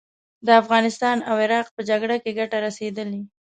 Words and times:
د 0.45 0.47
افغانستان 0.61 1.17
او 1.29 1.35
عراق 1.43 1.67
په 1.75 1.81
جګړه 1.89 2.17
کې 2.23 2.31
ګټه 2.39 2.57
رسېدلې. 2.67 3.21